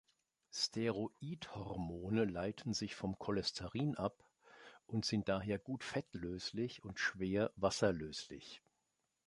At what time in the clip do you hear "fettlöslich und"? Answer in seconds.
5.83-6.97